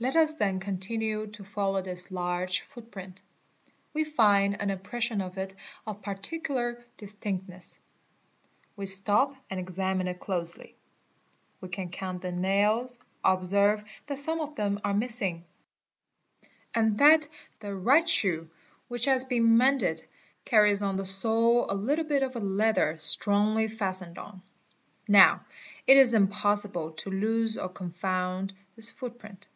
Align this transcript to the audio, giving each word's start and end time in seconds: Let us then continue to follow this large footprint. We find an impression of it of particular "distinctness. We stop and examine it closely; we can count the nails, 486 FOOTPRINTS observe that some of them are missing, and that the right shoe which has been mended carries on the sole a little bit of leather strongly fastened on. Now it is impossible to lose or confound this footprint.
Let 0.00 0.14
us 0.14 0.36
then 0.36 0.60
continue 0.60 1.26
to 1.26 1.42
follow 1.42 1.82
this 1.82 2.12
large 2.12 2.60
footprint. 2.60 3.20
We 3.92 4.04
find 4.04 4.60
an 4.62 4.70
impression 4.70 5.20
of 5.20 5.38
it 5.38 5.56
of 5.88 6.02
particular 6.02 6.84
"distinctness. 6.96 7.80
We 8.76 8.86
stop 8.86 9.34
and 9.50 9.58
examine 9.58 10.06
it 10.06 10.20
closely; 10.20 10.76
we 11.60 11.68
can 11.68 11.90
count 11.90 12.22
the 12.22 12.30
nails, 12.30 13.00
486 13.22 13.24
FOOTPRINTS 13.26 13.34
observe 13.34 14.06
that 14.06 14.18
some 14.22 14.40
of 14.40 14.54
them 14.54 14.78
are 14.84 14.94
missing, 14.94 15.44
and 16.72 16.96
that 16.98 17.26
the 17.58 17.74
right 17.74 18.08
shoe 18.08 18.48
which 18.86 19.06
has 19.06 19.24
been 19.24 19.56
mended 19.56 20.06
carries 20.44 20.80
on 20.80 20.94
the 20.94 21.06
sole 21.06 21.66
a 21.68 21.74
little 21.74 22.04
bit 22.04 22.22
of 22.22 22.36
leather 22.36 22.96
strongly 22.98 23.66
fastened 23.66 24.16
on. 24.16 24.42
Now 25.08 25.44
it 25.88 25.96
is 25.96 26.14
impossible 26.14 26.92
to 27.02 27.10
lose 27.10 27.58
or 27.58 27.68
confound 27.68 28.54
this 28.76 28.92
footprint. 28.92 29.48